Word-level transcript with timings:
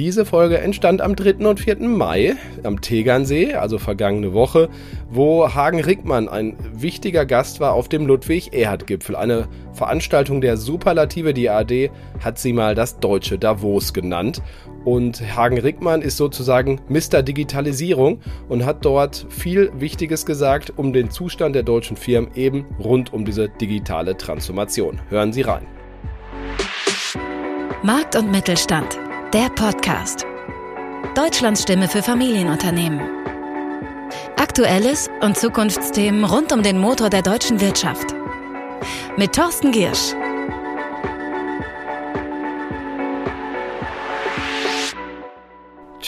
Diese 0.00 0.24
Folge 0.24 0.56
entstand 0.56 1.02
am 1.02 1.14
3. 1.14 1.46
und 1.46 1.60
4. 1.60 1.80
Mai 1.80 2.34
am 2.62 2.80
Tegernsee, 2.80 3.52
also 3.52 3.76
vergangene 3.76 4.32
Woche, 4.32 4.70
wo 5.10 5.54
Hagen 5.54 5.78
Rickmann 5.84 6.26
ein 6.26 6.56
wichtiger 6.72 7.26
Gast 7.26 7.60
war 7.60 7.74
auf 7.74 7.90
dem 7.90 8.06
Ludwig-Erhard-Gipfel. 8.06 9.14
Eine 9.14 9.46
Veranstaltung 9.74 10.40
der 10.40 10.56
Superlative, 10.56 11.34
die 11.34 11.50
AD 11.50 11.90
hat 12.18 12.38
sie 12.38 12.54
mal 12.54 12.74
das 12.74 12.98
deutsche 12.98 13.38
Davos 13.38 13.92
genannt. 13.92 14.40
Und 14.86 15.20
Hagen 15.36 15.58
Rickmann 15.58 16.00
ist 16.00 16.16
sozusagen 16.16 16.80
Mr. 16.88 17.22
Digitalisierung 17.22 18.20
und 18.48 18.64
hat 18.64 18.86
dort 18.86 19.26
viel 19.28 19.70
Wichtiges 19.78 20.24
gesagt 20.24 20.72
um 20.78 20.94
den 20.94 21.10
Zustand 21.10 21.54
der 21.54 21.62
deutschen 21.62 21.98
Firmen 21.98 22.30
eben 22.34 22.64
rund 22.82 23.12
um 23.12 23.26
diese 23.26 23.50
digitale 23.50 24.16
Transformation. 24.16 24.98
Hören 25.10 25.34
Sie 25.34 25.42
rein. 25.42 25.66
Markt 27.82 28.16
und 28.16 28.30
Mittelstand, 28.30 28.98
der 29.32 29.48
Podcast. 29.50 30.26
Deutschlands 31.14 31.62
Stimme 31.62 31.86
für 31.88 32.02
Familienunternehmen. 32.02 33.00
Aktuelles 34.36 35.08
und 35.20 35.36
Zukunftsthemen 35.36 36.24
rund 36.24 36.52
um 36.52 36.64
den 36.64 36.78
Motor 36.78 37.10
der 37.10 37.22
deutschen 37.22 37.60
Wirtschaft. 37.60 38.14
Mit 39.16 39.32
Thorsten 39.32 39.70
Giersch. 39.70 40.14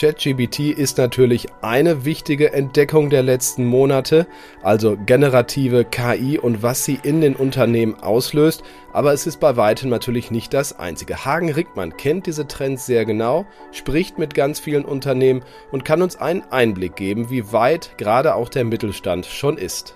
ChatGPT 0.03 0.77
ist 0.77 0.97
natürlich 0.97 1.47
eine 1.61 2.03
wichtige 2.03 2.51
Entdeckung 2.51 3.09
der 3.09 3.23
letzten 3.23 3.63
Monate, 3.63 4.27
also 4.61 4.97
generative 4.97 5.85
KI 5.85 6.37
und 6.37 6.61
was 6.61 6.83
sie 6.83 6.99
in 7.03 7.21
den 7.21 7.37
Unternehmen 7.37 7.95
auslöst, 8.01 8.63
aber 8.91 9.13
es 9.13 9.25
ist 9.27 9.39
bei 9.39 9.55
weitem 9.55 9.89
natürlich 9.89 10.29
nicht 10.29 10.53
das 10.53 10.77
einzige. 10.77 11.23
Hagen 11.23 11.49
Rickmann 11.49 11.95
kennt 11.95 12.25
diese 12.27 12.49
Trends 12.49 12.85
sehr 12.85 13.05
genau, 13.05 13.45
spricht 13.71 14.19
mit 14.19 14.33
ganz 14.33 14.59
vielen 14.59 14.83
Unternehmen 14.83 15.41
und 15.71 15.85
kann 15.85 16.01
uns 16.01 16.17
einen 16.17 16.43
Einblick 16.51 16.97
geben, 16.97 17.29
wie 17.29 17.53
weit 17.53 17.97
gerade 17.97 18.35
auch 18.35 18.49
der 18.49 18.65
Mittelstand 18.65 19.25
schon 19.25 19.57
ist. 19.57 19.95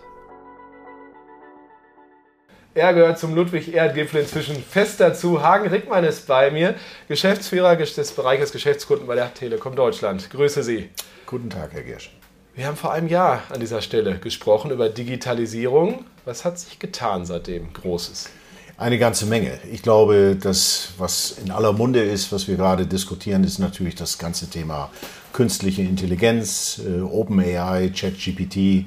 Er 2.78 2.94
gehört 2.94 3.18
zum 3.18 3.34
Ludwig-Erd-Gipfel 3.34 4.22
inzwischen 4.22 4.56
fest 4.58 5.00
dazu. 5.00 5.42
Hagen 5.42 5.68
Rickmann 5.68 6.04
ist 6.04 6.28
bei 6.28 6.52
mir, 6.52 6.76
Geschäftsführer 7.08 7.76
des 7.76 8.12
Bereiches 8.12 8.52
Geschäftskunden 8.52 9.08
bei 9.08 9.16
der 9.16 9.34
Telekom 9.34 9.76
Deutschland. 9.76 10.30
Grüße 10.30 10.62
Sie. 10.62 10.88
Guten 11.26 11.50
Tag, 11.50 11.74
Herr 11.74 11.82
Giersch. 11.82 12.12
Wir 12.54 12.68
haben 12.68 12.78
vor 12.78 12.92
einem 12.92 13.08
Jahr 13.08 13.42
an 13.50 13.62
dieser 13.62 13.82
Stelle 13.82 14.20
gesprochen 14.20 14.70
über 14.70 14.90
Digitalisierung. 14.90 16.06
Was 16.24 16.46
hat 16.46 16.60
sich 16.60 16.78
getan 16.78 17.26
seitdem 17.26 17.74
Großes? 17.74 18.30
Eine 18.78 19.00
ganze 19.00 19.26
Menge. 19.26 19.60
Ich 19.72 19.82
glaube, 19.82 20.38
das, 20.40 20.90
was 21.00 21.40
in 21.44 21.50
aller 21.50 21.74
Munde 21.74 22.04
ist, 22.04 22.32
was 22.32 22.48
wir 22.48 22.58
gerade 22.58 22.86
diskutieren, 22.86 23.44
ist 23.44 23.58
natürlich 23.58 23.96
das 23.96 24.20
ganze 24.20 24.52
Thema 24.52 24.92
künstliche 25.34 25.82
Intelligenz, 25.82 26.80
äh, 26.88 27.02
OpenAI, 27.02 27.90
ChatGPT, 27.90 28.86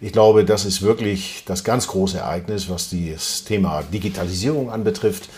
ich 0.00 0.12
glaube, 0.12 0.44
das 0.44 0.64
ist 0.64 0.82
wirklich 0.82 1.42
das 1.46 1.64
ganz 1.64 1.88
große 1.88 2.18
Ereignis, 2.18 2.68
was 2.68 2.90
das 2.90 3.44
Thema 3.44 3.82
Digitalisierung 3.82 4.70
anbetrifft. 4.70 5.28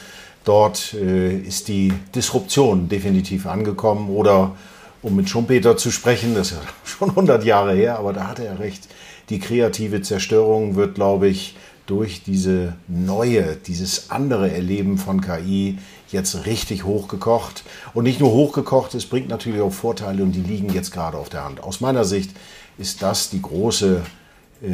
Dort 0.44 0.94
äh, 0.94 1.36
ist 1.36 1.68
die 1.68 1.92
Disruption 2.14 2.88
definitiv 2.88 3.46
angekommen 3.46 4.10
oder 4.10 4.56
um 5.02 5.16
mit 5.16 5.28
Schumpeter 5.28 5.76
zu 5.76 5.90
sprechen, 5.90 6.34
das 6.34 6.52
ist 6.52 6.58
ja 6.58 6.68
schon 6.84 7.10
100 7.10 7.44
Jahre 7.44 7.74
her, 7.74 7.98
aber 7.98 8.12
da 8.12 8.26
hat 8.26 8.38
er 8.38 8.58
recht, 8.58 8.88
die 9.30 9.38
kreative 9.38 10.02
Zerstörung 10.02 10.76
wird, 10.76 10.94
glaube 10.94 11.28
ich, 11.28 11.56
durch 11.86 12.22
diese 12.22 12.74
neue, 12.86 13.56
dieses 13.56 14.10
andere 14.10 14.52
Erleben 14.52 14.98
von 14.98 15.20
KI 15.20 15.78
jetzt 16.12 16.46
richtig 16.46 16.84
hochgekocht. 16.84 17.64
Und 17.94 18.04
nicht 18.04 18.20
nur 18.20 18.30
hochgekocht, 18.30 18.94
es 18.94 19.06
bringt 19.06 19.28
natürlich 19.28 19.60
auch 19.60 19.72
Vorteile 19.72 20.22
und 20.22 20.32
die 20.32 20.40
liegen 20.40 20.72
jetzt 20.72 20.92
gerade 20.92 21.16
auf 21.16 21.30
der 21.30 21.44
Hand. 21.44 21.62
Aus 21.62 21.80
meiner 21.80 22.04
Sicht 22.04 22.30
ist 22.78 23.02
das 23.02 23.30
die 23.30 23.42
große 23.42 24.02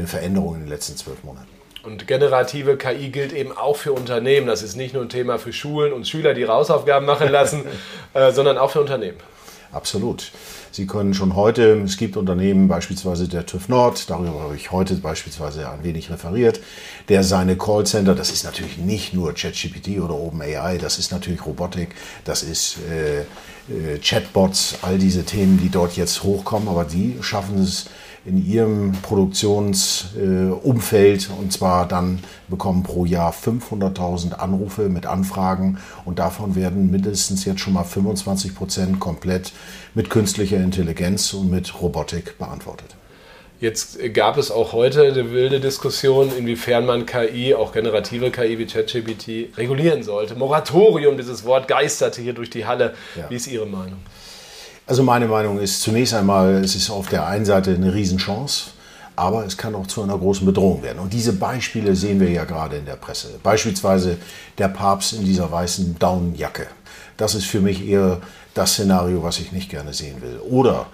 Veränderungen 0.07 0.57
in 0.57 0.61
den 0.63 0.69
letzten 0.69 0.97
zwölf 0.97 1.23
Monaten. 1.23 1.49
Und 1.83 2.09
generative 2.09 2.77
KI 2.77 3.11
gilt 3.11 3.33
eben 3.33 3.57
auch 3.57 3.77
für 3.77 3.93
Unternehmen. 3.93 4.49
Das 4.49 4.63
ist 4.63 4.75
nicht 4.77 4.93
nur 4.93 5.03
ein 5.05 5.09
Thema 5.09 5.39
für 5.39 5.53
Schulen 5.53 5.93
und 5.93 6.09
Schüler, 6.09 6.35
die 6.35 6.49
Hausaufgaben 6.49 7.07
machen 7.07 7.31
lassen, 7.31 7.63
äh, 8.15 8.33
sondern 8.33 8.59
auch 8.59 8.73
für 8.73 8.81
Unternehmen. 8.81 9.19
Absolut. 9.71 10.33
Sie 10.73 10.87
können 10.87 11.15
schon 11.15 11.37
heute, 11.37 11.81
es 11.85 11.97
gibt 11.97 12.17
Unternehmen, 12.17 12.69
beispielsweise 12.69 13.29
der 13.29 13.47
TÜV 13.47 13.69
Nord, 13.69 14.11
darüber 14.11 14.41
habe 14.43 14.57
ich 14.57 14.73
heute 14.73 14.95
beispielsweise 14.97 15.69
ein 15.71 15.85
wenig 15.85 16.11
referiert, 16.11 16.61
der 17.09 17.23
seine 17.23 17.57
Callcenter, 17.57 18.15
das 18.15 18.31
ist 18.31 18.45
natürlich 18.45 18.79
nicht 18.79 19.15
nur 19.15 19.33
ChatGPT 19.33 20.01
oder 20.01 20.15
OpenAI, 20.15 20.79
das 20.79 20.99
ist 20.99 21.13
natürlich 21.13 21.45
Robotik, 21.47 21.95
das 22.25 22.43
ist 22.43 22.79
äh, 22.91 23.21
äh, 23.21 23.99
Chatbots, 24.03 24.79
all 24.83 24.99
diese 24.99 25.25
Themen, 25.25 25.59
die 25.59 25.71
dort 25.71 25.97
jetzt 25.97 26.23
hochkommen, 26.23 26.69
aber 26.69 26.85
die 26.85 27.17
schaffen 27.23 27.63
es 27.63 27.87
in 28.27 28.45
ihrem 28.45 28.91
Produktionsumfeld 29.03 31.31
und 31.39 31.53
zwar 31.53 31.87
dann 31.87 32.19
bekommen 32.49 32.83
pro 32.83 33.05
Jahr 33.05 33.33
500.000 33.33 34.33
Anrufe 34.33 34.89
mit 34.89 35.07
Anfragen 35.07 35.79
und 36.05 36.19
davon 36.19 36.57
werden 36.57 36.91
mindestens 36.91 37.45
jetzt 37.45 37.61
schon 37.61 37.75
mal 37.75 37.85
25 37.85 38.53
Prozent 38.55 38.99
komplett 38.99 39.53
mit 39.95 40.11
künstlicher 40.11 40.59
Intelligenz 40.59 41.33
und 41.35 41.49
mit 41.51 41.81
Robotik 41.81 42.37
beantwortet. 42.39 42.97
Jetzt 43.59 43.99
gab 44.13 44.37
es 44.37 44.51
auch 44.51 44.75
heute 44.75 45.05
eine 45.05 45.31
wilde 45.31 45.61
Diskussion, 45.61 46.31
inwiefern 46.37 46.85
man 46.85 47.07
KI, 47.07 47.55
auch 47.55 47.73
generative 47.73 48.31
KI 48.31 48.59
wie 48.59 48.67
ChatGPT, 48.67 49.57
regulieren 49.57 50.03
sollte. 50.03 50.35
Moratorium, 50.35 51.17
dieses 51.17 51.47
Wort 51.47 51.67
geisterte 51.67 52.21
hier 52.21 52.35
durch 52.35 52.51
die 52.51 52.67
Halle. 52.67 52.93
Ja. 53.15 53.31
Wie 53.31 53.37
ist 53.37 53.47
Ihre 53.47 53.65
Meinung? 53.65 54.01
Also 54.89 55.03
meine 55.03 55.27
Meinung 55.27 55.59
ist 55.59 55.83
zunächst 55.83 56.15
einmal, 56.15 56.63
es 56.63 56.77
ist 56.77 56.91
auf 56.91 57.09
der 57.09 57.27
einen 57.27 57.45
Seite 57.45 57.75
eine 57.75 57.93
Riesenchance, 57.93 58.71
aber 59.17 59.45
es 59.47 59.57
kann 59.57 59.75
auch 59.75 59.87
zu 59.87 60.03
einer 60.03 60.17
großen 60.17 60.47
Bedrohung 60.47 60.83
werden. 60.83 60.99
Und 60.99 61.13
diese 61.13 61.33
Beispiele 61.33 61.97
sehen 61.97 62.21
wir 62.21 62.31
ja 62.31 62.45
gerade 62.45 62.77
in 62.77 62.85
der 62.85 62.97
Presse. 62.97 63.41
Beispielsweise 63.43 64.19
der 64.59 64.69
Papst 64.69 65.15
in 65.15 65.25
dieser 65.25 65.51
weißen 65.51 65.97
Daunenjacke. 65.99 66.67
Das 67.17 67.35
ist 67.35 67.47
für 67.47 67.61
mich 67.61 67.87
eher 67.87 68.21
das 68.53 68.75
Szenario, 68.75 69.23
was 69.23 69.39
ich 69.39 69.53
nicht 69.53 69.71
gerne 69.71 69.95
sehen 69.95 70.21
will. 70.21 70.39
Oder 70.39 70.87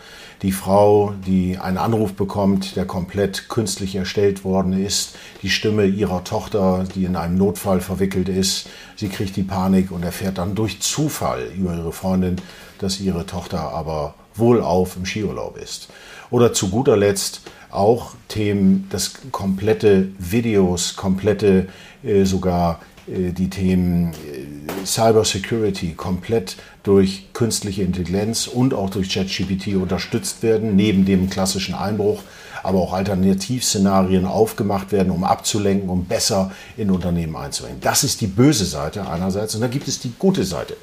die 0.42 0.52
Frau, 0.52 1.14
die 1.24 1.58
einen 1.58 1.78
Anruf 1.78 2.14
bekommt, 2.14 2.74
der 2.74 2.84
komplett 2.84 3.48
künstlich 3.48 3.94
erstellt 3.94 4.44
worden 4.44 4.72
ist, 4.72 5.16
die 5.42 5.50
Stimme 5.50 5.84
ihrer 5.84 6.24
Tochter, 6.24 6.84
die 6.94 7.04
in 7.04 7.16
einem 7.16 7.36
Notfall 7.36 7.80
verwickelt 7.80 8.28
ist, 8.28 8.68
sie 8.96 9.08
kriegt 9.08 9.36
die 9.36 9.44
Panik 9.44 9.92
und 9.92 10.04
erfährt 10.04 10.38
dann 10.38 10.56
durch 10.56 10.80
Zufall 10.80 11.46
über 11.56 11.74
ihre 11.74 11.92
Freundin, 11.92 12.36
dass 12.78 13.00
ihre 13.00 13.26
Tochter 13.26 13.70
aber 13.70 14.14
wohlauf 14.34 14.96
im 14.96 15.06
Skiurlaub 15.06 15.56
ist. 15.56 15.88
Oder 16.30 16.52
zu 16.52 16.70
guter 16.70 16.96
Letzt 16.96 17.42
auch 17.70 18.14
Themen, 18.28 18.86
das 18.90 19.14
komplette 19.30 20.08
Videos, 20.18 20.96
komplette 20.96 21.68
äh, 22.02 22.24
sogar 22.24 22.80
äh, 23.06 23.32
die 23.32 23.50
Themen 23.50 24.12
äh, 24.12 24.86
Cyber 24.86 25.24
Security 25.24 25.94
komplett 25.94 26.56
durch 26.82 27.32
künstliche 27.32 27.82
Intelligenz 27.82 28.46
und 28.46 28.74
auch 28.74 28.90
durch 28.90 29.12
ChatGPT 29.12 29.76
unterstützt 29.76 30.42
werden, 30.42 30.76
neben 30.76 31.04
dem 31.04 31.30
klassischen 31.30 31.74
Einbruch, 31.74 32.22
aber 32.62 32.78
auch 32.78 32.92
Alternativszenarien 32.92 34.26
aufgemacht 34.26 34.92
werden, 34.92 35.10
um 35.10 35.24
abzulenken, 35.24 35.88
um 35.88 36.04
besser 36.04 36.52
in 36.76 36.90
Unternehmen 36.90 37.36
einzuhängen. 37.36 37.80
Das 37.80 38.04
ist 38.04 38.20
die 38.20 38.26
böse 38.26 38.64
Seite 38.64 39.08
einerseits 39.08 39.54
und 39.54 39.60
dann 39.60 39.70
gibt 39.70 39.88
es 39.88 40.00
die 40.00 40.12
gute 40.18 40.44
Seite. 40.44 40.76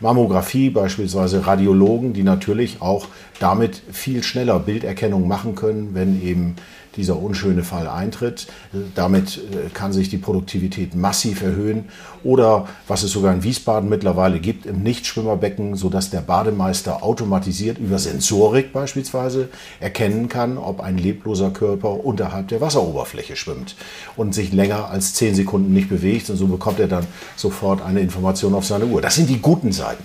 Mammographie 0.00 0.70
beispielsweise 0.70 1.46
Radiologen, 1.46 2.12
die 2.12 2.22
natürlich 2.22 2.80
auch 2.80 3.06
damit 3.38 3.82
viel 3.92 4.22
schneller 4.22 4.58
Bilderkennung 4.58 5.28
machen 5.28 5.54
können, 5.54 5.94
wenn 5.94 6.22
eben 6.22 6.56
dieser 7.00 7.18
unschöne 7.18 7.64
Fall 7.64 7.88
eintritt. 7.88 8.46
Damit 8.94 9.38
äh, 9.38 9.70
kann 9.72 9.92
sich 9.92 10.10
die 10.10 10.18
Produktivität 10.18 10.94
massiv 10.94 11.42
erhöhen. 11.42 11.86
Oder 12.22 12.68
was 12.86 13.02
es 13.02 13.12
sogar 13.12 13.32
in 13.32 13.42
Wiesbaden 13.42 13.88
mittlerweile 13.88 14.38
gibt, 14.38 14.66
im 14.66 14.82
Nichtschwimmerbecken, 14.82 15.76
sodass 15.76 16.10
der 16.10 16.20
Bademeister 16.20 17.02
automatisiert 17.02 17.78
über 17.78 17.98
Sensorik 17.98 18.72
beispielsweise 18.74 19.48
erkennen 19.80 20.28
kann, 20.28 20.58
ob 20.58 20.80
ein 20.80 20.98
lebloser 20.98 21.50
Körper 21.50 22.04
unterhalb 22.04 22.48
der 22.48 22.60
Wasseroberfläche 22.60 23.36
schwimmt 23.36 23.76
und 24.16 24.34
sich 24.34 24.52
länger 24.52 24.90
als 24.90 25.14
zehn 25.14 25.34
Sekunden 25.34 25.72
nicht 25.72 25.88
bewegt. 25.88 26.28
Und 26.28 26.36
so 26.36 26.46
bekommt 26.46 26.78
er 26.78 26.88
dann 26.88 27.06
sofort 27.36 27.80
eine 27.80 28.00
Information 28.00 28.54
auf 28.54 28.66
seine 28.66 28.84
Uhr. 28.84 29.00
Das 29.00 29.14
sind 29.14 29.30
die 29.30 29.40
guten 29.40 29.72
Seiten. 29.72 30.04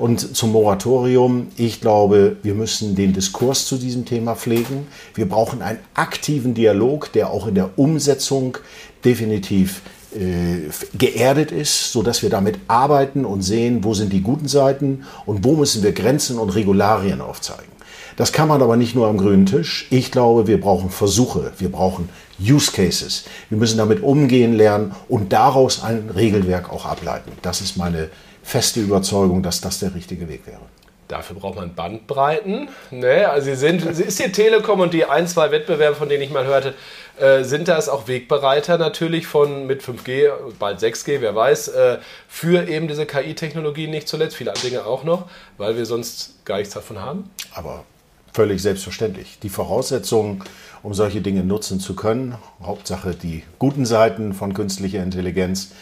Und 0.00 0.34
zum 0.34 0.52
Moratorium, 0.52 1.48
ich 1.58 1.82
glaube, 1.82 2.36
wir 2.42 2.54
müssen 2.54 2.94
den 2.94 3.12
Diskurs 3.12 3.66
zu 3.66 3.76
diesem 3.76 4.06
Thema 4.06 4.34
pflegen. 4.34 4.86
Wir 5.14 5.28
brauchen 5.28 5.60
einen 5.60 5.78
aktiven 5.92 6.54
Dialog, 6.54 7.12
der 7.12 7.28
auch 7.28 7.46
in 7.46 7.54
der 7.54 7.78
Umsetzung 7.78 8.56
definitiv 9.04 9.82
äh, 10.14 10.70
geerdet 10.96 11.52
ist, 11.52 11.92
sodass 11.92 12.22
wir 12.22 12.30
damit 12.30 12.60
arbeiten 12.66 13.26
und 13.26 13.42
sehen, 13.42 13.84
wo 13.84 13.92
sind 13.92 14.10
die 14.10 14.22
guten 14.22 14.48
Seiten 14.48 15.04
und 15.26 15.44
wo 15.44 15.52
müssen 15.52 15.82
wir 15.82 15.92
Grenzen 15.92 16.38
und 16.38 16.48
Regularien 16.48 17.20
aufzeigen. 17.20 17.70
Das 18.16 18.32
kann 18.32 18.48
man 18.48 18.62
aber 18.62 18.76
nicht 18.76 18.94
nur 18.94 19.08
am 19.08 19.18
grünen 19.18 19.46
Tisch. 19.46 19.86
Ich 19.90 20.10
glaube, 20.10 20.46
wir 20.46 20.60
brauchen 20.60 20.90
Versuche, 20.90 21.52
wir 21.58 21.70
brauchen 21.70 22.08
Use 22.40 22.72
Cases. 22.72 23.24
Wir 23.48 23.58
müssen 23.58 23.78
damit 23.78 24.02
umgehen 24.02 24.54
lernen 24.54 24.94
und 25.08 25.32
daraus 25.32 25.82
ein 25.82 26.10
Regelwerk 26.14 26.72
auch 26.72 26.86
ableiten. 26.86 27.32
Das 27.42 27.60
ist 27.60 27.76
meine 27.76 28.10
feste 28.42 28.80
Überzeugung, 28.80 29.42
dass 29.42 29.60
das 29.60 29.78
der 29.78 29.94
richtige 29.94 30.28
Weg 30.28 30.46
wäre. 30.46 30.60
Dafür 31.10 31.36
braucht 31.36 31.56
man 31.56 31.74
Bandbreiten. 31.74 32.68
Ne? 32.92 33.28
Also 33.28 33.46
sie 33.46 33.56
sind, 33.56 33.84
ist 33.84 34.20
die 34.20 34.30
Telekom 34.30 34.78
und 34.78 34.94
die 34.94 35.04
ein, 35.04 35.26
zwei 35.26 35.50
Wettbewerbe, 35.50 35.96
von 35.96 36.08
denen 36.08 36.22
ich 36.22 36.30
mal 36.30 36.46
hörte, 36.46 36.74
äh, 37.18 37.42
sind 37.42 37.66
das 37.66 37.88
auch 37.88 38.06
Wegbereiter 38.06 38.78
natürlich 38.78 39.26
von 39.26 39.66
mit 39.66 39.82
5G, 39.82 40.30
bald 40.58 40.78
6G, 40.78 41.20
wer 41.20 41.34
weiß, 41.34 41.68
äh, 41.68 41.98
für 42.28 42.68
eben 42.68 42.86
diese 42.86 43.06
KI-Technologie 43.06 43.88
nicht 43.88 44.06
zuletzt, 44.06 44.36
viele 44.36 44.52
andere 44.52 44.68
Dinge 44.68 44.86
auch 44.86 45.02
noch, 45.02 45.28
weil 45.58 45.76
wir 45.76 45.84
sonst 45.84 46.44
gar 46.44 46.58
nichts 46.58 46.74
davon 46.74 47.00
haben. 47.00 47.28
Aber 47.54 47.84
völlig 48.32 48.62
selbstverständlich. 48.62 49.38
Die 49.42 49.48
Voraussetzungen, 49.48 50.42
um 50.82 50.94
solche 50.94 51.20
Dinge 51.20 51.44
nutzen 51.44 51.80
zu 51.80 51.94
können, 51.94 52.34
Hauptsache 52.62 53.14
die 53.14 53.42
guten 53.58 53.86
Seiten 53.86 54.32
von 54.32 54.54
künstlicher 54.54 55.02
Intelligenz, 55.02 55.72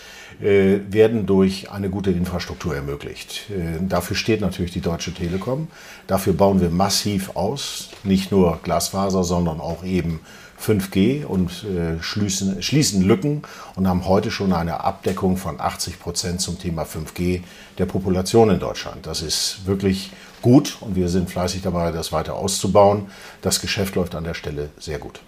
äh, 0.40 0.80
werden 0.88 1.26
durch 1.26 1.70
eine 1.70 1.90
gute 1.90 2.10
Infrastruktur 2.10 2.74
ermöglicht. 2.74 3.50
Äh, 3.50 3.84
dafür 3.86 4.16
steht 4.16 4.40
natürlich 4.40 4.70
die 4.70 4.80
Deutsche 4.80 5.12
Telekom. 5.12 5.68
Dafür 6.06 6.32
bauen 6.32 6.60
wir 6.60 6.70
massiv 6.70 7.34
aus, 7.34 7.90
nicht 8.04 8.30
nur 8.30 8.60
Glasfaser, 8.62 9.24
sondern 9.24 9.60
auch 9.60 9.84
eben 9.84 10.20
5G 10.60 11.24
und 11.24 11.64
äh, 11.64 12.02
schließen, 12.02 12.62
schließen 12.62 13.02
Lücken 13.02 13.42
und 13.74 13.88
haben 13.88 14.06
heute 14.06 14.30
schon 14.30 14.52
eine 14.52 14.84
Abdeckung 14.84 15.36
von 15.36 15.60
80 15.60 16.00
Prozent 16.00 16.40
zum 16.40 16.58
Thema 16.58 16.82
5G 16.82 17.42
der 17.78 17.86
Population 17.86 18.50
in 18.50 18.58
Deutschland. 18.58 19.06
Das 19.06 19.22
ist 19.22 19.66
wirklich 19.66 20.10
gut 20.42 20.76
und 20.80 20.96
wir 20.96 21.08
sind 21.08 21.30
fleißig 21.30 21.62
dabei, 21.62 21.92
das 21.92 22.12
weiter 22.12 22.34
auszubauen. 22.34 23.10
Das 23.42 23.60
Geschäft 23.60 23.94
läuft 23.94 24.14
an 24.14 24.24
der 24.24 24.34
Stelle 24.34 24.70
sehr 24.78 24.98
gut. 24.98 25.20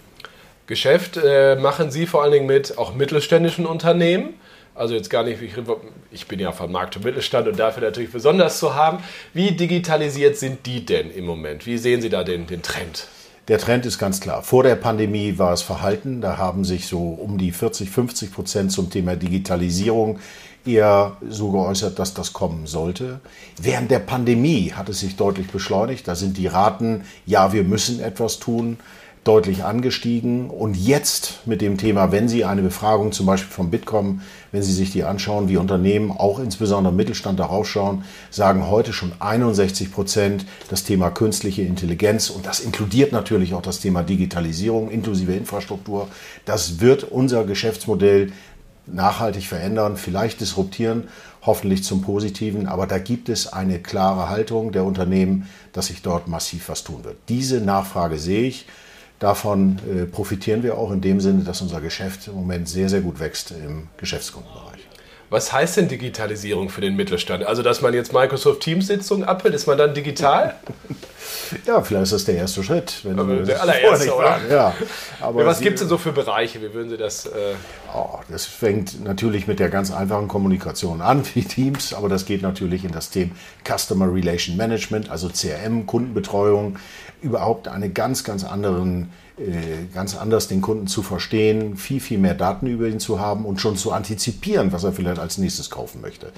Geschäft 0.67 1.17
äh, 1.17 1.55
machen 1.55 1.91
Sie 1.91 2.05
vor 2.05 2.23
allen 2.23 2.31
Dingen 2.31 2.45
mit 2.45 2.77
auch 2.77 2.93
mittelständischen 2.93 3.65
Unternehmen. 3.65 4.35
Also 4.73 4.95
jetzt 4.95 5.09
gar 5.09 5.23
nicht, 5.23 5.41
ich 6.11 6.27
bin 6.27 6.39
ja 6.39 6.53
von 6.53 6.71
Markt 6.71 6.95
und 6.95 7.03
Mittelstand 7.03 7.47
und 7.47 7.59
dafür 7.59 7.83
natürlich 7.83 8.11
besonders 8.11 8.57
zu 8.57 8.73
haben. 8.73 9.03
Wie 9.33 9.51
digitalisiert 9.51 10.37
sind 10.37 10.65
die 10.65 10.85
denn 10.85 11.11
im 11.11 11.25
Moment? 11.25 11.65
Wie 11.65 11.77
sehen 11.77 12.01
Sie 12.01 12.09
da 12.09 12.23
den, 12.23 12.47
den 12.47 12.61
Trend? 12.61 13.07
Der 13.51 13.59
Trend 13.59 13.85
ist 13.85 13.99
ganz 13.99 14.21
klar. 14.21 14.43
Vor 14.43 14.63
der 14.63 14.77
Pandemie 14.77 15.37
war 15.37 15.51
es 15.51 15.61
verhalten. 15.61 16.21
Da 16.21 16.37
haben 16.37 16.63
sich 16.63 16.87
so 16.87 17.09
um 17.09 17.37
die 17.37 17.51
40, 17.51 17.89
50 17.89 18.31
Prozent 18.31 18.71
zum 18.71 18.89
Thema 18.89 19.17
Digitalisierung 19.17 20.19
eher 20.65 21.17
so 21.29 21.51
geäußert, 21.51 21.99
dass 21.99 22.13
das 22.13 22.31
kommen 22.31 22.65
sollte. 22.65 23.19
Während 23.61 23.91
der 23.91 23.99
Pandemie 23.99 24.71
hat 24.71 24.87
es 24.87 25.01
sich 25.01 25.17
deutlich 25.17 25.49
beschleunigt. 25.49 26.07
Da 26.07 26.15
sind 26.15 26.37
die 26.37 26.47
Raten, 26.47 27.03
ja, 27.25 27.51
wir 27.51 27.65
müssen 27.65 27.99
etwas 27.99 28.39
tun, 28.39 28.77
deutlich 29.23 29.63
angestiegen. 29.63 30.49
Und 30.49 30.75
jetzt 30.75 31.45
mit 31.45 31.61
dem 31.61 31.77
Thema, 31.77 32.11
wenn 32.11 32.27
Sie 32.27 32.43
eine 32.43 32.63
Befragung 32.63 33.11
zum 33.11 33.27
Beispiel 33.27 33.51
vom 33.51 33.69
Bitkom, 33.69 34.21
wenn 34.51 34.63
Sie 34.63 34.73
sich 34.73 34.91
die 34.91 35.03
anschauen, 35.03 35.47
wie 35.47 35.57
Unternehmen, 35.57 36.11
auch 36.11 36.39
insbesondere 36.39 36.93
Mittelstand 36.93 37.39
darauf 37.39 37.69
schauen, 37.69 38.03
sagen 38.31 38.67
heute 38.69 38.93
schon 38.93 39.11
61 39.19 39.91
Prozent 39.91 40.45
das 40.69 40.83
Thema 40.83 41.11
künstliche 41.11 41.61
Intelligenz. 41.61 42.29
Und 42.29 42.47
das 42.47 42.59
inkludiert 42.59 43.11
natürlich 43.11 43.53
auch 43.53 43.61
das 43.61 43.79
Thema 43.79 44.01
Digitalisierung 44.01 44.89
inklusive 44.89 45.33
Infrastruktur. 45.33 46.07
Das 46.45 46.79
wird 46.79 47.03
unser 47.03 47.43
Geschäftsmodell 47.43 48.31
nachhaltig 48.87 49.45
verändern, 49.45 49.95
vielleicht 49.95 50.41
disruptieren, 50.41 51.07
hoffentlich 51.43 51.83
zum 51.83 52.01
Positiven. 52.01 52.67
Aber 52.67 52.87
da 52.87 52.97
gibt 52.97 53.29
es 53.29 53.53
eine 53.53 53.79
klare 53.79 54.29
Haltung 54.29 54.71
der 54.71 54.83
Unternehmen, 54.83 55.47
dass 55.73 55.87
sich 55.87 56.01
dort 56.01 56.27
massiv 56.27 56.69
was 56.69 56.83
tun 56.83 57.03
wird. 57.03 57.17
Diese 57.29 57.61
Nachfrage 57.61 58.17
sehe 58.17 58.47
ich. 58.47 58.65
Davon 59.21 59.77
äh, 59.87 60.05
profitieren 60.05 60.63
wir 60.63 60.79
auch 60.79 60.91
in 60.91 60.99
dem 60.99 61.21
Sinne, 61.21 61.43
dass 61.43 61.61
unser 61.61 61.79
Geschäft 61.79 62.27
im 62.27 62.33
Moment 62.33 62.67
sehr, 62.67 62.89
sehr 62.89 63.01
gut 63.01 63.19
wächst 63.19 63.51
im 63.51 63.87
Geschäftskundenbereich. 63.97 64.79
Was 65.29 65.53
heißt 65.53 65.77
denn 65.77 65.87
Digitalisierung 65.87 66.69
für 66.69 66.81
den 66.81 66.95
Mittelstand? 66.95 67.45
Also, 67.45 67.61
dass 67.61 67.81
man 67.81 67.93
jetzt 67.93 68.13
Microsoft 68.13 68.61
Teams-Sitzungen 68.61 69.23
abhält, 69.23 69.53
ist 69.53 69.67
man 69.67 69.77
dann 69.77 69.93
digital? 69.93 70.55
ja, 71.67 71.81
vielleicht 71.83 72.03
ist 72.03 72.13
das 72.13 72.25
der 72.25 72.35
erste 72.35 72.63
Schritt. 72.63 72.99
Wenn 73.03 73.19
aber 73.19 73.35
der 73.35 73.61
allererste, 73.61 74.13
oder? 74.13 74.39
Ja. 74.49 74.73
Aber 75.21 75.45
was 75.45 75.61
gibt 75.61 75.75
es 75.75 75.81
denn 75.81 75.87
so 75.87 75.99
für 75.99 76.11
Bereiche? 76.11 76.59
Wie 76.61 76.73
würden 76.73 76.89
Sie 76.89 76.97
das... 76.97 77.27
Äh 77.27 77.53
oh, 77.95 78.19
das 78.29 78.45
fängt 78.45 79.05
natürlich 79.05 79.47
mit 79.47 79.59
der 79.59 79.69
ganz 79.69 79.91
einfachen 79.91 80.27
Kommunikation 80.27 80.99
an, 80.99 81.23
wie 81.35 81.43
Teams, 81.43 81.93
aber 81.93 82.09
das 82.09 82.25
geht 82.25 82.41
natürlich 82.41 82.83
in 82.83 82.91
das 82.91 83.11
Thema 83.11 83.31
Customer 83.65 84.11
Relation 84.11 84.57
Management, 84.57 85.11
also 85.11 85.29
CRM, 85.29 85.85
Kundenbetreuung, 85.85 86.77
überhaupt 87.21 87.67
einen 87.67 87.93
ganz, 87.93 88.23
ganz 88.23 88.43
anderen, 88.43 89.11
äh, 89.37 89.85
ganz 89.93 90.17
anders 90.17 90.47
den 90.47 90.61
Kunden 90.61 90.87
zu 90.87 91.03
verstehen, 91.03 91.77
viel, 91.77 91.99
viel 91.99 92.17
mehr 92.17 92.33
Daten 92.33 92.67
über 92.67 92.87
ihn 92.87 92.99
zu 92.99 93.19
haben 93.19 93.45
und 93.45 93.61
schon 93.61 93.77
zu 93.77 93.91
antizipieren, 93.91 94.71
was 94.71 94.83
er 94.83 94.91
vielleicht 94.91 95.19
als 95.19 95.37
nächstes 95.37 95.69
kaufen 95.69 96.01
möchte. 96.01 96.31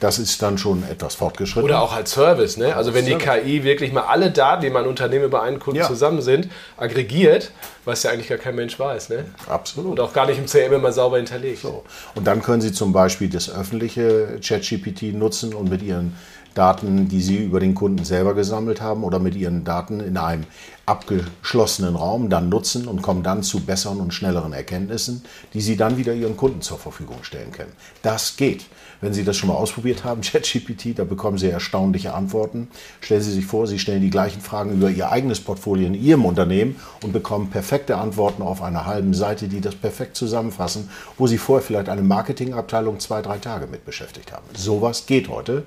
Das 0.00 0.18
ist 0.18 0.40
dann 0.40 0.56
schon 0.56 0.82
etwas 0.90 1.14
fortgeschritten. 1.14 1.64
Oder 1.64 1.82
auch 1.82 1.94
als 1.94 2.12
Service, 2.12 2.56
ne? 2.56 2.74
Also 2.74 2.94
wenn 2.94 3.04
die 3.04 3.16
KI 3.16 3.64
wirklich 3.64 3.92
mal 3.92 4.02
alle 4.02 4.30
Daten, 4.30 4.62
die 4.62 4.70
mein 4.70 4.86
Unternehmen 4.86 5.26
über 5.26 5.42
einen 5.42 5.58
Kunden 5.58 5.80
ja. 5.80 5.86
zusammen 5.86 6.22
sind, 6.22 6.48
aggregiert, 6.78 7.52
was 7.84 8.02
ja 8.02 8.10
eigentlich 8.10 8.28
gar 8.28 8.38
kein 8.38 8.54
Mensch 8.54 8.78
weiß, 8.78 9.10
ne? 9.10 9.26
Absolut. 9.48 9.92
Und 9.92 10.00
auch 10.00 10.12
gar 10.12 10.26
nicht 10.26 10.38
im 10.38 10.46
CRM 10.46 10.72
immer 10.72 10.92
sauber 10.92 11.18
hinterlegt. 11.18 11.60
So. 11.60 11.84
Und 12.14 12.26
dann 12.26 12.42
können 12.42 12.62
Sie 12.62 12.72
zum 12.72 12.92
Beispiel 12.92 13.28
das 13.28 13.50
öffentliche 13.50 14.38
ChatGPT 14.42 15.14
nutzen 15.14 15.54
und 15.54 15.68
mit 15.68 15.82
Ihren 15.82 16.16
Daten, 16.54 17.08
die 17.08 17.20
Sie 17.20 17.36
über 17.36 17.60
den 17.60 17.74
Kunden 17.74 18.04
selber 18.04 18.34
gesammelt 18.34 18.80
haben 18.80 19.04
oder 19.04 19.18
mit 19.18 19.34
Ihren 19.34 19.64
Daten 19.64 20.00
in 20.00 20.16
einem 20.16 20.44
abgeschlossenen 20.90 21.94
Raum 21.94 22.30
dann 22.30 22.48
nutzen 22.48 22.88
und 22.88 23.00
kommen 23.00 23.22
dann 23.22 23.44
zu 23.44 23.60
besseren 23.60 24.00
und 24.00 24.12
schnelleren 24.12 24.52
Erkenntnissen, 24.52 25.22
die 25.54 25.60
Sie 25.60 25.76
dann 25.76 25.96
wieder 25.96 26.12
Ihren 26.14 26.36
Kunden 26.36 26.62
zur 26.62 26.78
Verfügung 26.78 27.22
stellen 27.22 27.52
können. 27.52 27.72
Das 28.02 28.36
geht. 28.36 28.66
Wenn 29.00 29.14
Sie 29.14 29.24
das 29.24 29.36
schon 29.36 29.48
mal 29.48 29.54
ausprobiert 29.54 30.04
haben, 30.04 30.20
ChatGPT, 30.22 30.98
da 30.98 31.04
bekommen 31.04 31.38
Sie 31.38 31.48
erstaunliche 31.48 32.12
Antworten. 32.12 32.68
Stellen 33.00 33.22
Sie 33.22 33.32
sich 33.32 33.46
vor, 33.46 33.66
Sie 33.66 33.78
stellen 33.78 34.02
die 34.02 34.10
gleichen 34.10 34.40
Fragen 34.40 34.72
über 34.72 34.90
Ihr 34.90 35.10
eigenes 35.10 35.40
Portfolio 35.40 35.86
in 35.86 35.94
Ihrem 35.94 36.24
Unternehmen 36.24 36.76
und 37.02 37.12
bekommen 37.12 37.50
perfekte 37.50 37.96
Antworten 37.96 38.42
auf 38.42 38.60
einer 38.60 38.84
halben 38.84 39.14
Seite, 39.14 39.48
die 39.48 39.60
das 39.60 39.76
perfekt 39.76 40.16
zusammenfassen, 40.16 40.90
wo 41.16 41.26
Sie 41.26 41.38
vorher 41.38 41.64
vielleicht 41.64 41.88
eine 41.88 42.02
Marketingabteilung 42.02 42.98
zwei, 42.98 43.22
drei 43.22 43.38
Tage 43.38 43.68
mit 43.68 43.84
beschäftigt 43.86 44.32
haben. 44.32 44.44
Sowas 44.56 45.06
geht 45.06 45.28
heute. 45.28 45.64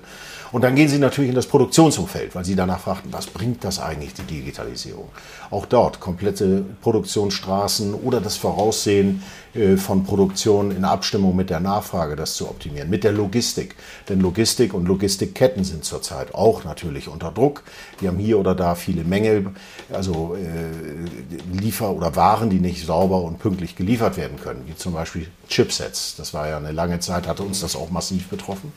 Und 0.52 0.62
dann 0.62 0.73
gehen 0.74 0.88
Sie 0.88 0.98
natürlich 0.98 1.30
in 1.30 1.34
das 1.34 1.46
Produktionsumfeld, 1.46 2.34
weil 2.34 2.44
Sie 2.44 2.56
danach 2.56 2.80
fragten, 2.80 3.12
was 3.12 3.26
bringt 3.26 3.64
das 3.64 3.80
eigentlich, 3.80 4.14
die 4.14 4.22
Digitalisierung? 4.22 5.08
Auch 5.50 5.66
dort 5.66 6.00
komplette 6.00 6.64
Produktionsstraßen 6.80 7.94
oder 7.94 8.20
das 8.20 8.36
Voraussehen 8.36 9.22
äh, 9.54 9.76
von 9.76 10.04
Produktion 10.04 10.70
in 10.70 10.84
Abstimmung 10.84 11.36
mit 11.36 11.50
der 11.50 11.60
Nachfrage, 11.60 12.16
das 12.16 12.34
zu 12.34 12.48
optimieren, 12.48 12.88
mit 12.88 13.04
der 13.04 13.12
Logistik. 13.12 13.74
Denn 14.08 14.20
Logistik 14.20 14.74
und 14.74 14.86
Logistikketten 14.86 15.64
sind 15.64 15.84
zurzeit 15.84 16.34
auch 16.34 16.64
natürlich 16.64 17.08
unter 17.08 17.30
Druck. 17.30 17.62
Wir 18.00 18.08
haben 18.08 18.18
hier 18.18 18.38
oder 18.38 18.54
da 18.54 18.74
viele 18.74 19.04
Mängel, 19.04 19.50
also 19.92 20.36
äh, 20.36 21.58
Liefer- 21.58 21.92
oder 21.92 22.16
Waren, 22.16 22.48
die 22.48 22.60
nicht 22.60 22.86
sauber 22.86 23.22
und 23.22 23.38
pünktlich 23.38 23.76
geliefert 23.76 24.16
werden 24.16 24.38
können, 24.40 24.62
wie 24.66 24.76
zum 24.76 24.94
Beispiel 24.94 25.26
Chipsets. 25.48 26.16
Das 26.16 26.32
war 26.32 26.48
ja 26.48 26.56
eine 26.56 26.72
lange 26.72 27.00
Zeit, 27.00 27.26
hatte 27.26 27.42
uns 27.42 27.60
das 27.60 27.76
auch 27.76 27.90
massiv 27.90 28.28
betroffen 28.28 28.72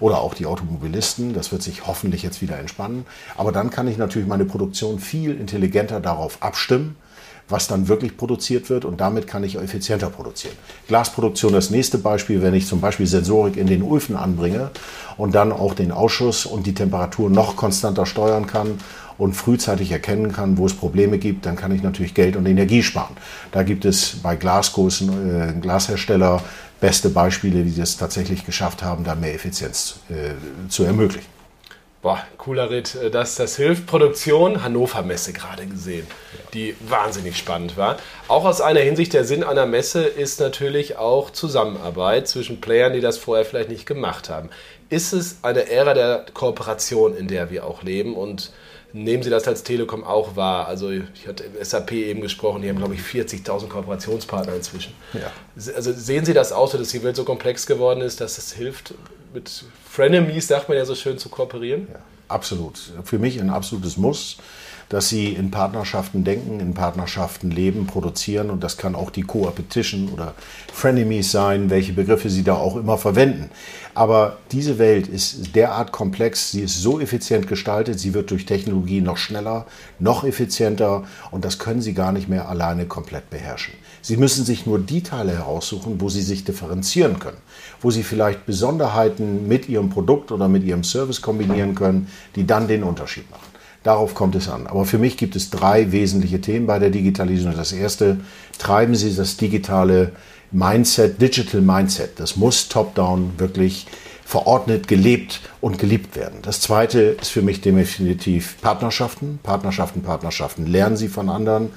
oder 0.00 0.18
auch 0.18 0.34
die 0.34 0.46
Automobilisten. 0.46 1.34
Das 1.34 1.52
wird 1.52 1.62
sich 1.62 1.86
hoffentlich 1.86 2.22
jetzt 2.22 2.42
wieder 2.42 2.58
entspannen. 2.58 3.06
Aber 3.36 3.52
dann 3.52 3.70
kann 3.70 3.88
ich 3.88 3.98
natürlich 3.98 4.28
meine 4.28 4.44
Produktion 4.44 4.98
viel 4.98 5.38
intelligenter 5.38 6.00
darauf 6.00 6.42
abstimmen, 6.42 6.96
was 7.48 7.68
dann 7.68 7.88
wirklich 7.88 8.16
produziert 8.16 8.70
wird 8.70 8.84
und 8.84 9.00
damit 9.00 9.26
kann 9.26 9.44
ich 9.44 9.56
effizienter 9.56 10.10
produzieren. 10.10 10.54
Glasproduktion 10.88 11.52
das 11.52 11.70
nächste 11.70 11.98
Beispiel, 11.98 12.42
wenn 12.42 12.54
ich 12.54 12.66
zum 12.66 12.80
Beispiel 12.80 13.06
Sensorik 13.06 13.56
in 13.56 13.66
den 13.66 13.88
Öfen 13.88 14.16
anbringe 14.16 14.70
und 15.16 15.34
dann 15.34 15.52
auch 15.52 15.74
den 15.74 15.92
Ausschuss 15.92 16.44
und 16.44 16.66
die 16.66 16.74
Temperatur 16.74 17.30
noch 17.30 17.56
konstanter 17.56 18.06
steuern 18.06 18.46
kann 18.46 18.78
und 19.18 19.34
frühzeitig 19.34 19.92
erkennen 19.92 20.32
kann, 20.32 20.58
wo 20.58 20.66
es 20.66 20.74
Probleme 20.74 21.18
gibt, 21.18 21.46
dann 21.46 21.56
kann 21.56 21.72
ich 21.72 21.82
natürlich 21.82 22.14
Geld 22.14 22.36
und 22.36 22.46
Energie 22.46 22.82
sparen. 22.82 23.16
Da 23.52 23.62
gibt 23.62 23.84
es 23.84 24.16
bei 24.22 24.36
Glasgroßen 24.36 25.56
äh, 25.56 25.60
Glashersteller 25.60 26.42
beste 26.80 27.08
Beispiele, 27.08 27.64
die 27.64 27.74
das 27.74 27.96
tatsächlich 27.96 28.44
geschafft 28.44 28.82
haben, 28.82 29.04
da 29.04 29.14
mehr 29.14 29.34
Effizienz 29.34 30.00
äh, 30.10 30.68
zu 30.68 30.84
ermöglichen. 30.84 31.36
Boah, 32.02 32.22
cooler 32.38 32.70
Ritt. 32.70 32.94
Äh, 32.94 33.10
das, 33.10 33.34
das 33.34 33.56
hilft 33.56 33.86
Produktion. 33.86 34.62
Hannover 34.62 35.02
Messe 35.02 35.32
gerade 35.32 35.66
gesehen, 35.66 36.06
die 36.54 36.76
wahnsinnig 36.88 37.36
spannend 37.36 37.76
war. 37.76 37.96
Auch 38.28 38.44
aus 38.44 38.60
einer 38.60 38.78
Hinsicht, 38.78 39.12
der 39.12 39.24
Sinn 39.24 39.42
einer 39.42 39.66
Messe 39.66 40.04
ist 40.04 40.38
natürlich 40.38 40.98
auch 40.98 41.30
Zusammenarbeit 41.30 42.28
zwischen 42.28 42.60
Playern, 42.60 42.92
die 42.92 43.00
das 43.00 43.18
vorher 43.18 43.44
vielleicht 43.44 43.70
nicht 43.70 43.86
gemacht 43.86 44.28
haben. 44.28 44.50
Ist 44.88 45.12
es 45.12 45.38
eine 45.42 45.68
Ära 45.68 45.94
der 45.94 46.26
Kooperation, 46.32 47.16
in 47.16 47.26
der 47.26 47.50
wir 47.50 47.66
auch 47.66 47.82
leben 47.82 48.14
und 48.14 48.52
nehmen 48.96 49.22
Sie 49.22 49.30
das 49.30 49.46
als 49.46 49.62
Telekom 49.62 50.04
auch 50.04 50.36
wahr? 50.36 50.66
Also 50.66 50.90
ich 50.90 51.26
hatte 51.26 51.44
SAP 51.62 51.92
eben 51.92 52.20
gesprochen, 52.20 52.62
die 52.62 52.68
haben 52.68 52.78
glaube 52.78 52.94
ich 52.94 53.00
40.000 53.00 53.68
Kooperationspartner 53.68 54.54
inzwischen. 54.54 54.94
Ja. 55.12 55.30
Also 55.74 55.92
sehen 55.92 56.24
Sie 56.24 56.32
das 56.32 56.52
auch 56.52 56.70
so, 56.70 56.78
dass 56.78 56.88
die 56.88 57.02
Welt 57.02 57.16
so 57.16 57.24
komplex 57.24 57.66
geworden 57.66 58.00
ist, 58.00 58.20
dass 58.20 58.38
es 58.38 58.52
hilft, 58.52 58.94
mit 59.34 59.64
Frenemies, 59.88 60.48
sagt 60.48 60.68
man 60.68 60.78
ja 60.78 60.84
so 60.84 60.94
schön, 60.94 61.18
zu 61.18 61.28
kooperieren? 61.28 61.88
Ja, 61.92 61.98
absolut. 62.28 62.78
Für 63.04 63.18
mich 63.18 63.38
ein 63.40 63.50
absolutes 63.50 63.96
Muss 63.96 64.38
dass 64.88 65.08
sie 65.08 65.28
in 65.30 65.50
Partnerschaften 65.50 66.24
denken, 66.24 66.60
in 66.60 66.74
Partnerschaften 66.74 67.50
leben, 67.50 67.86
produzieren 67.86 68.50
und 68.50 68.62
das 68.62 68.76
kann 68.76 68.94
auch 68.94 69.10
die 69.10 69.22
Co-Opetition 69.22 70.08
oder 70.10 70.34
Frenemies 70.72 71.32
sein, 71.32 71.70
welche 71.70 71.92
Begriffe 71.92 72.30
sie 72.30 72.44
da 72.44 72.54
auch 72.54 72.76
immer 72.76 72.98
verwenden. 72.98 73.50
Aber 73.94 74.36
diese 74.52 74.78
Welt 74.78 75.08
ist 75.08 75.56
derart 75.56 75.90
komplex, 75.90 76.50
sie 76.50 76.60
ist 76.60 76.82
so 76.82 77.00
effizient 77.00 77.48
gestaltet, 77.48 77.98
sie 77.98 78.14
wird 78.14 78.30
durch 78.30 78.46
Technologie 78.46 79.00
noch 79.00 79.16
schneller, 79.16 79.66
noch 79.98 80.22
effizienter 80.22 81.04
und 81.30 81.44
das 81.44 81.58
können 81.58 81.80
sie 81.80 81.94
gar 81.94 82.12
nicht 82.12 82.28
mehr 82.28 82.48
alleine 82.48 82.86
komplett 82.86 83.30
beherrschen. 83.30 83.74
Sie 84.02 84.16
müssen 84.16 84.44
sich 84.44 84.66
nur 84.66 84.78
die 84.78 85.02
Teile 85.02 85.32
heraussuchen, 85.32 86.00
wo 86.00 86.08
sie 86.08 86.22
sich 86.22 86.44
differenzieren 86.44 87.18
können, 87.18 87.38
wo 87.80 87.90
sie 87.90 88.04
vielleicht 88.04 88.46
Besonderheiten 88.46 89.48
mit 89.48 89.68
ihrem 89.68 89.90
Produkt 89.90 90.30
oder 90.30 90.46
mit 90.46 90.62
ihrem 90.62 90.84
Service 90.84 91.22
kombinieren 91.22 91.74
können, 91.74 92.08
die 92.36 92.46
dann 92.46 92.68
den 92.68 92.84
Unterschied 92.84 93.28
machen. 93.30 93.55
Darauf 93.86 94.16
kommt 94.16 94.34
es 94.34 94.48
an. 94.48 94.66
Aber 94.66 94.84
für 94.84 94.98
mich 94.98 95.16
gibt 95.16 95.36
es 95.36 95.48
drei 95.48 95.92
wesentliche 95.92 96.40
Themen 96.40 96.66
bei 96.66 96.80
der 96.80 96.90
Digitalisierung. 96.90 97.54
Das 97.56 97.70
erste, 97.70 98.16
treiben 98.58 98.96
Sie 98.96 99.14
das 99.14 99.36
digitale 99.36 100.10
Mindset, 100.50 101.22
Digital 101.22 101.60
Mindset. 101.60 102.18
Das 102.18 102.34
muss 102.34 102.66
top-down 102.68 103.34
wirklich 103.38 103.86
verordnet, 104.24 104.88
gelebt 104.88 105.40
und 105.60 105.78
geliebt 105.78 106.16
werden. 106.16 106.40
Das 106.42 106.60
zweite 106.60 107.00
ist 107.00 107.28
für 107.28 107.42
mich 107.42 107.60
definitiv 107.60 108.60
Partnerschaften. 108.60 109.38
Partnerschaften, 109.44 110.02
Partnerschaften. 110.02 110.66
Lernen 110.66 110.96
Sie 110.96 111.06
von 111.06 111.28
anderen, 111.28 111.70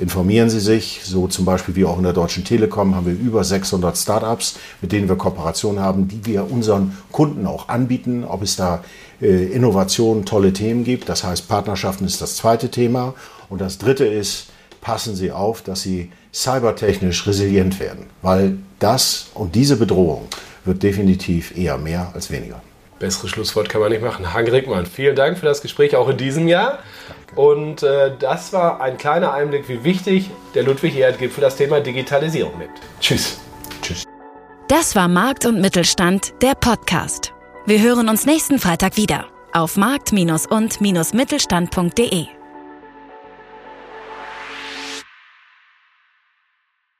informieren 0.00 0.50
Sie 0.50 0.60
sich. 0.60 1.00
So 1.04 1.28
zum 1.28 1.44
Beispiel 1.44 1.76
wie 1.76 1.84
auch 1.84 1.96
in 1.96 2.04
der 2.04 2.12
Deutschen 2.12 2.44
Telekom 2.44 2.94
haben 2.94 3.06
wir 3.06 3.14
über 3.14 3.44
600 3.44 3.96
Startups, 3.96 4.56
mit 4.80 4.92
denen 4.92 5.08
wir 5.08 5.16
Kooperationen 5.16 5.80
haben, 5.82 6.08
die 6.08 6.24
wir 6.26 6.50
unseren 6.50 6.96
Kunden 7.12 7.46
auch 7.46 7.68
anbieten, 7.68 8.24
ob 8.24 8.42
es 8.42 8.56
da 8.56 8.82
äh, 9.20 9.46
Innovationen, 9.46 10.24
tolle 10.24 10.52
Themen 10.52 10.84
gibt. 10.84 11.08
Das 11.08 11.24
heißt, 11.24 11.48
Partnerschaften 11.48 12.04
ist 12.04 12.20
das 12.20 12.36
zweite 12.36 12.70
Thema. 12.70 13.14
Und 13.48 13.60
das 13.60 13.78
dritte 13.78 14.04
ist, 14.04 14.48
passen 14.80 15.16
Sie 15.16 15.32
auf, 15.32 15.62
dass 15.62 15.82
Sie 15.82 16.10
cybertechnisch 16.32 17.26
resilient 17.26 17.80
werden, 17.80 18.06
weil 18.22 18.58
das 18.78 19.28
und 19.34 19.54
diese 19.54 19.76
Bedrohung 19.76 20.26
wird 20.64 20.82
definitiv 20.82 21.56
eher 21.56 21.78
mehr 21.78 22.10
als 22.14 22.30
weniger. 22.30 22.60
Besseres 22.98 23.30
Schlusswort 23.30 23.68
kann 23.68 23.80
man 23.80 23.90
nicht 23.90 24.02
machen. 24.02 24.32
Hagen 24.32 24.48
Rickmann, 24.48 24.86
vielen 24.86 25.16
Dank 25.16 25.38
für 25.38 25.46
das 25.46 25.60
Gespräch 25.60 25.96
auch 25.96 26.08
in 26.08 26.16
diesem 26.16 26.48
Jahr. 26.48 26.78
Und 27.34 27.82
äh, 27.82 28.12
das 28.18 28.52
war 28.52 28.80
ein 28.80 28.96
kleiner 28.96 29.32
Einblick, 29.32 29.68
wie 29.68 29.82
wichtig 29.84 30.30
der 30.54 30.62
Ludwig-Erhard-Gipfel 30.62 31.42
das 31.42 31.56
Thema 31.56 31.80
Digitalisierung 31.80 32.56
nimmt. 32.58 32.80
Tschüss. 33.00 33.40
Tschüss. 33.82 34.04
Das 34.68 34.94
war 34.96 35.08
Markt 35.08 35.46
und 35.46 35.60
Mittelstand, 35.60 36.34
der 36.42 36.54
Podcast. 36.54 37.32
Wir 37.66 37.82
hören 37.82 38.08
uns 38.08 38.26
nächsten 38.26 38.58
Freitag 38.58 38.96
wieder 38.96 39.26
auf 39.52 39.76
markt- 39.76 40.12
und-mittelstand.de. 40.12 42.35